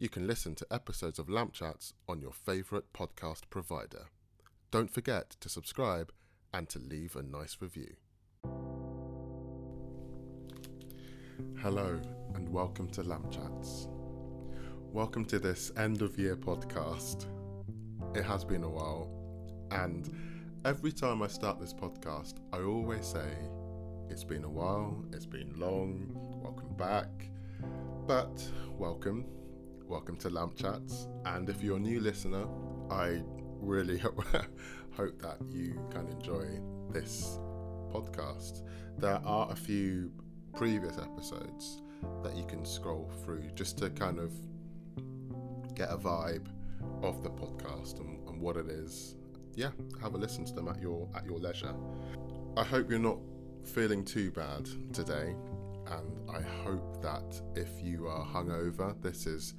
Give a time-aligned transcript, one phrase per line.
[0.00, 4.06] You can listen to episodes of Lamp Chats on your favourite podcast provider.
[4.70, 6.10] Don't forget to subscribe
[6.54, 7.96] and to leave a nice review.
[11.60, 12.00] Hello,
[12.34, 13.88] and welcome to Lamp Chats.
[14.90, 17.26] Welcome to this end of year podcast.
[18.16, 19.10] It has been a while,
[19.70, 20.08] and
[20.64, 23.36] every time I start this podcast, I always say,
[24.08, 26.10] It's been a while, it's been long,
[26.42, 27.28] welcome back.
[28.06, 28.42] But
[28.78, 29.26] welcome,
[29.90, 31.08] welcome to Lamp Chats.
[31.26, 32.46] And if you're a new listener,
[32.92, 33.22] I
[33.60, 34.22] really hope,
[34.96, 36.46] that you can enjoy
[36.92, 37.40] this
[37.92, 38.62] podcast.
[38.98, 40.12] There are a few
[40.54, 41.82] previous episodes
[42.22, 44.32] that you can scroll through just to kind of
[45.74, 46.46] get a vibe
[47.02, 49.16] of the podcast and, and what it is.
[49.56, 49.70] Yeah,
[50.00, 51.74] have a listen to them at your at your leisure.
[52.56, 53.18] I hope you're not
[53.64, 55.34] feeling too bad today,
[55.90, 59.54] and I hope that if you are hungover, this is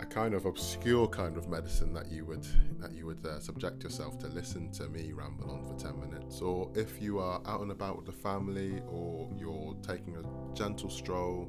[0.00, 2.46] a kind of obscure kind of medicine that you would
[2.78, 4.28] that you would uh, subject yourself to.
[4.28, 6.40] Listen to me ramble on for 10 minutes.
[6.40, 10.88] Or if you are out and about with the family or you're taking a gentle
[10.88, 11.48] stroll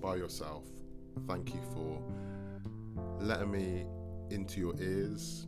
[0.00, 0.64] by yourself
[1.26, 2.02] thank you for
[3.20, 3.86] letting me
[4.30, 5.46] into your ears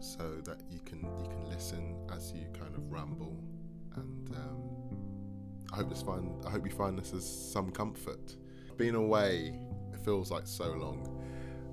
[0.00, 3.36] so that you can you can listen as you kind of ramble
[3.96, 4.79] and um,
[5.72, 8.36] I hope this find I hope you find this as some comfort
[8.76, 9.60] being away
[9.92, 11.06] it feels like so long.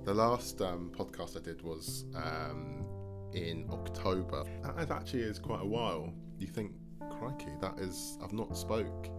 [0.04, 2.86] The last um, podcast I did was um,
[3.34, 4.44] in October.
[4.76, 6.14] That actually is quite a while.
[6.38, 6.72] You think,
[7.10, 9.10] crikey, that is I've not spoke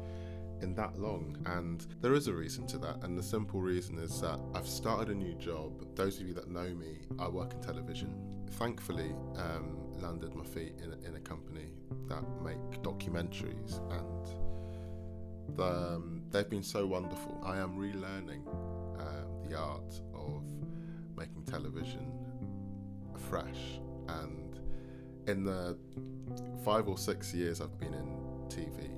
[0.60, 3.04] in that long, and there is a reason to that.
[3.04, 5.94] And the simple reason is that I've started a new job.
[5.94, 8.14] Those of you that know me, I work in television.
[8.52, 11.72] Thankfully, um, landed my feet in a, in a company
[12.08, 14.28] that make documentaries and
[15.58, 17.40] um, they've been so wonderful.
[17.44, 18.46] I am relearning
[18.98, 20.42] um, the art of
[21.16, 22.12] making television
[23.28, 23.80] fresh.
[24.08, 24.58] And
[25.26, 25.76] in the
[26.64, 28.06] five or six years I've been in
[28.48, 28.90] TV,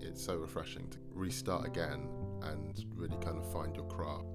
[0.00, 2.08] it's so refreshing to restart again
[2.42, 4.26] and really kind of find your craft.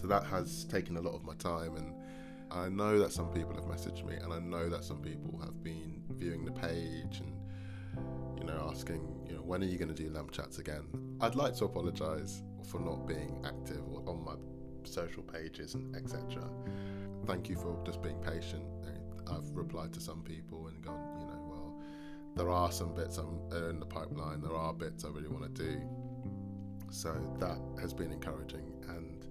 [0.00, 1.94] So that has taken a lot of my time and
[2.50, 5.62] I know that some people have messaged me and I know that some people have
[5.62, 7.32] been viewing the page and
[8.46, 10.84] you know asking you know when are you going to do lamp chats again
[11.20, 14.34] I'd like to apologize for not being active on my
[14.86, 16.42] social pages and etc.
[17.26, 18.64] Thank you for just being patient.
[19.26, 21.82] I've replied to some people and gone, you know, well,
[22.36, 24.42] there are some bits I'm uh, in the pipeline.
[24.42, 25.80] There are bits I really want to do.
[26.90, 29.26] So that has been encouraging, and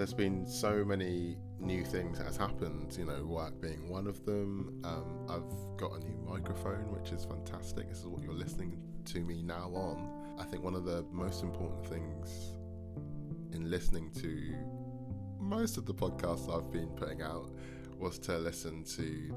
[0.00, 2.96] there's been so many new things that has happened.
[2.98, 4.80] You know, work being one of them.
[4.82, 7.90] Um, I've got a new microphone, which is fantastic.
[7.90, 10.08] This is what you're listening to me now on.
[10.38, 12.54] I think one of the most important things
[13.52, 14.54] in listening to
[15.38, 17.50] most of the podcasts I've been putting out
[17.98, 19.36] was to listen to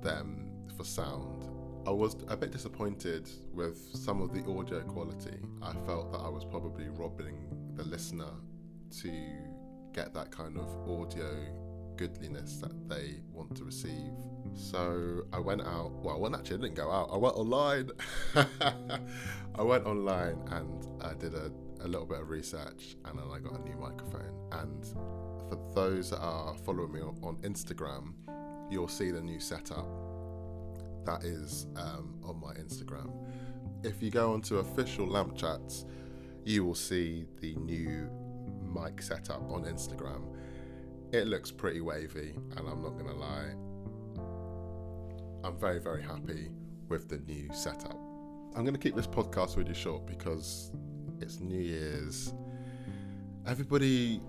[0.00, 1.48] them for sound.
[1.88, 5.38] I was a bit disappointed with some of the audio quality.
[5.60, 7.34] I felt that I was probably robbing
[7.74, 8.30] the listener
[9.00, 9.10] to
[9.94, 11.30] get that kind of audio
[11.96, 14.12] goodliness that they want to receive.
[14.54, 15.92] So I went out.
[16.02, 17.10] Well, when actually I didn't go out.
[17.12, 17.90] I went online.
[19.54, 23.38] I went online and I did a, a little bit of research, and then I
[23.38, 24.34] got a new microphone.
[24.52, 24.84] And
[25.48, 28.14] for those that are following me on Instagram,
[28.70, 29.86] you'll see the new setup.
[31.04, 33.12] That is um, on my Instagram.
[33.84, 35.84] If you go onto official Lamp Chats,
[36.44, 38.08] you will see the new
[38.62, 40.22] mic setup on Instagram.
[41.12, 43.54] It looks pretty wavy, and I'm not gonna lie,
[45.44, 46.48] I'm very, very happy
[46.88, 47.98] with the new setup.
[48.56, 50.72] I'm to keep this podcast really short because
[51.20, 52.32] it's New Year's.
[53.46, 54.22] Everybody,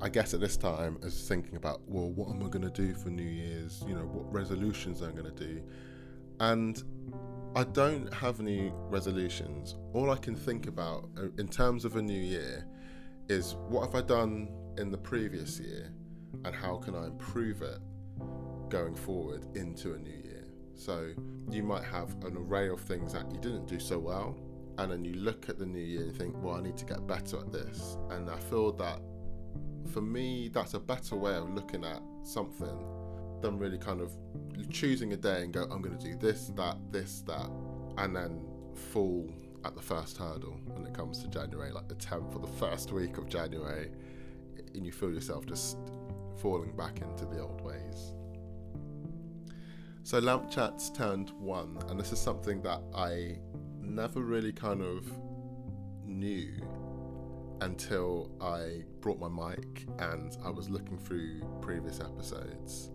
[0.00, 3.10] I guess, at this time is thinking about, well, what am I to do for
[3.10, 3.84] New Year's?
[3.86, 5.62] You know, what resolutions I'm going to do.
[6.40, 6.82] And
[7.54, 9.76] I don't have any resolutions.
[9.92, 12.66] All I can think about uh, in terms of a new year
[13.28, 15.92] is what have I done in the previous year
[16.44, 17.78] and how can I improve it
[18.68, 20.44] going forward into a new year.
[20.74, 21.12] So
[21.50, 24.38] you might have an array of things that you didn't do so well,
[24.78, 27.06] and then you look at the new year and think, well, I need to get
[27.06, 27.96] better at this.
[28.10, 29.00] And I feel that
[29.92, 32.86] for me, that's a better way of looking at something
[33.40, 34.12] than really kind of
[34.70, 37.50] choosing a day and go, I'm going to do this, that, this, that,
[37.96, 38.40] and then
[38.92, 39.28] fall
[39.68, 42.90] at the first hurdle when it comes to January, like the 10th or the first
[42.90, 43.90] week of January,
[44.74, 45.76] and you feel yourself just
[46.38, 48.14] falling back into the old ways.
[50.04, 53.36] So Lamp Chats turned one, and this is something that I
[53.82, 55.04] never really kind of
[56.06, 56.50] knew
[57.60, 62.90] until I brought my mic and I was looking through previous episodes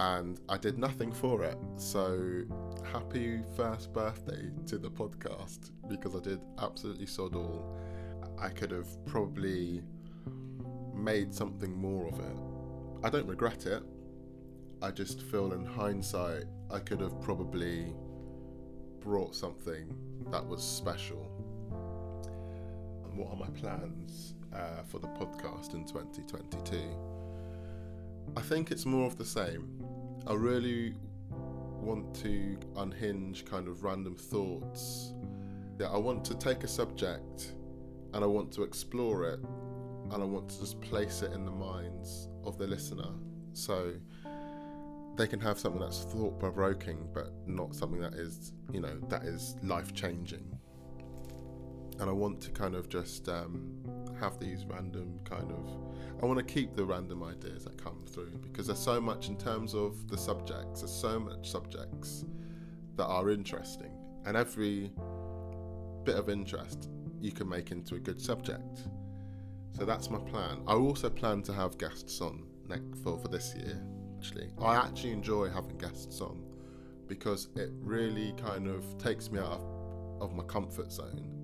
[0.00, 1.58] and I did nothing for it.
[1.76, 2.42] So
[2.90, 7.76] happy first birthday to the podcast because I did absolutely sod all.
[8.38, 9.82] I could have probably
[10.94, 13.04] made something more of it.
[13.04, 13.82] I don't regret it.
[14.80, 17.92] I just feel in hindsight I could have probably
[19.00, 19.94] brought something
[20.30, 21.30] that was special.
[23.14, 26.78] What are my plans uh, for the podcast in 2022?
[28.36, 29.79] I think it's more of the same.
[30.26, 30.94] I really
[31.80, 35.14] want to unhinge kind of random thoughts.
[35.78, 37.54] Yeah, I want to take a subject
[38.12, 39.40] and I want to explore it
[40.10, 43.10] and I want to just place it in the minds of the listener
[43.52, 43.92] so
[45.16, 49.22] they can have something that's thought provoking but not something that is, you know, that
[49.22, 50.44] is life changing.
[51.98, 53.82] And I want to kind of just um,
[54.20, 55.68] have these random kind of
[56.22, 59.36] I want to keep the random ideas that come through because there's so much in
[59.36, 62.24] terms of the subjects there's so much subjects
[62.96, 63.92] that are interesting
[64.26, 64.92] and every
[66.04, 66.88] bit of interest
[67.20, 68.88] you can make into a good subject.
[69.76, 70.62] So that's my plan.
[70.66, 73.82] I also plan to have guests on next for, for this year
[74.18, 74.50] actually.
[74.60, 76.42] I actually enjoy having guests on
[77.06, 81.39] because it really kind of takes me out of, of my comfort zone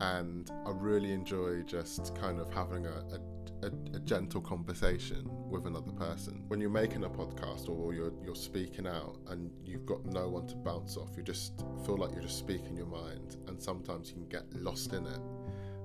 [0.00, 5.66] and I really enjoy just kind of having a, a, a, a, gentle conversation with
[5.66, 6.44] another person.
[6.48, 10.46] When you're making a podcast or you're you're speaking out and you've got no one
[10.48, 14.14] to bounce off, you just feel like you're just speaking your mind, and sometimes you
[14.14, 15.20] can get lost in it.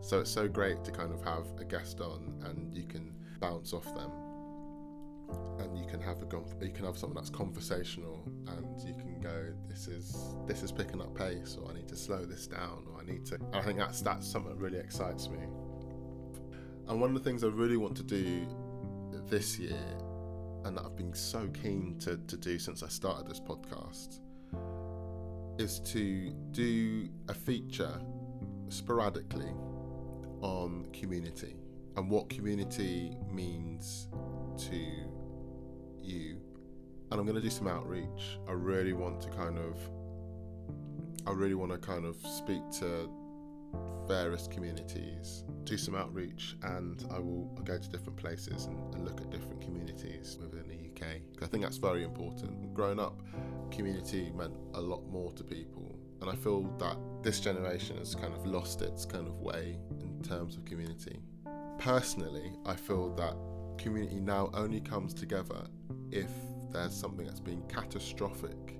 [0.02, 3.74] So it's so great to kind of have a guest on and you can bounce
[3.74, 4.12] off them
[5.60, 9.54] and you can have a you can have something that's conversational and you can go
[9.68, 13.02] this is this is picking up pace or I need to slow this down or
[13.02, 15.40] I need to I think that's that's something that really excites me.
[16.88, 18.48] And one of the things I really want to do
[19.28, 19.80] this year
[20.66, 24.20] and that I've been so keen to, to do since I started this podcast
[25.60, 28.00] is to do a feature
[28.70, 29.54] sporadically
[30.42, 31.56] on community
[31.96, 34.08] and what community means
[34.58, 34.82] to
[36.06, 36.38] you
[37.12, 38.40] and I'm going to do some outreach.
[38.48, 39.78] I really want to kind of
[41.28, 43.10] I really want to kind of speak to
[44.08, 49.22] various communities, do some outreach, and I will go to different places and, and look
[49.22, 51.22] at different communities within the UK.
[51.42, 52.74] I think that's very important.
[52.76, 53.20] Growing up,
[53.72, 58.34] community meant a lot more to people, and I feel that this generation has kind
[58.34, 61.20] of lost its kind of way in terms of community.
[61.80, 63.36] Personally, I feel that
[63.82, 65.66] community now only comes together
[66.12, 66.30] if
[66.72, 68.80] there's something that's been catastrophic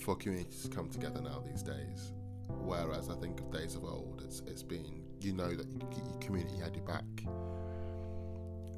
[0.00, 2.12] for communities to come together now these days.
[2.48, 6.58] Whereas I think of days of old, it's it's been you know that your community
[6.58, 7.04] had your back,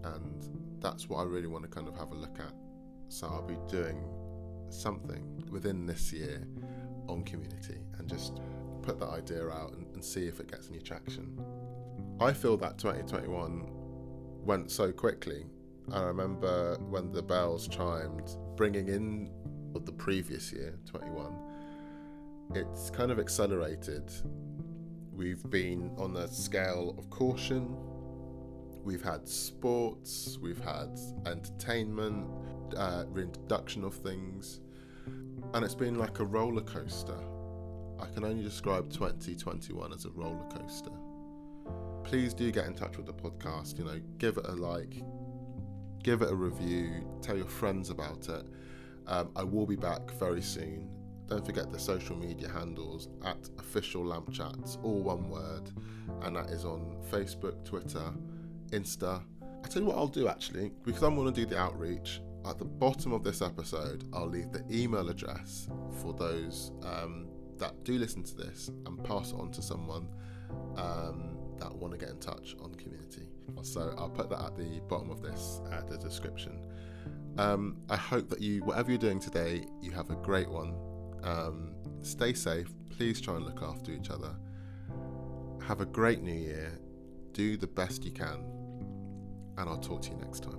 [0.04, 0.48] and
[0.80, 2.52] that's what I really want to kind of have a look at.
[3.08, 4.02] So I'll be doing
[4.68, 6.46] something within this year
[7.08, 8.40] on community and just
[8.82, 11.38] put that idea out and, and see if it gets any traction.
[12.20, 13.66] I feel that 2021
[14.44, 15.46] went so quickly.
[15.90, 19.30] I remember when the bells chimed, bringing in
[19.74, 21.34] of the previous year, 21,
[22.54, 24.12] it's kind of accelerated.
[25.12, 27.74] We've been on a scale of caution.
[28.84, 32.26] We've had sports, we've had entertainment,
[32.76, 34.60] uh, reintroduction of things,
[35.54, 37.18] and it's been like a roller coaster.
[38.00, 40.90] I can only describe 2021 as a roller coaster
[42.02, 43.78] please do get in touch with the podcast.
[43.78, 45.02] You know, give it a like,
[46.02, 48.44] give it a review, tell your friends about it.
[49.06, 50.88] Um, I will be back very soon.
[51.26, 55.70] Don't forget the social media handles at official lamp chats, all one word,
[56.22, 58.12] and that is on Facebook, Twitter,
[58.70, 59.22] Insta.
[59.64, 62.20] I tell you what I'll do actually, because I'm going to do the outreach.
[62.44, 65.68] At the bottom of this episode, I'll leave the email address
[66.00, 67.28] for those um,
[67.58, 70.08] that do listen to this and pass it on to someone.
[70.76, 73.28] Um, that want to get in touch on community.
[73.62, 76.60] So I'll put that at the bottom of this, at the description.
[77.38, 80.74] Um, I hope that you, whatever you're doing today, you have a great one.
[81.22, 82.68] Um, stay safe.
[82.90, 84.34] Please try and look after each other.
[85.66, 86.78] Have a great new year.
[87.32, 88.44] Do the best you can.
[89.56, 90.58] And I'll talk to you next time.